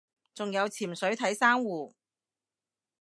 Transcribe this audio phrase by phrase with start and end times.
[0.33, 1.93] 仲有潛水睇珊瑚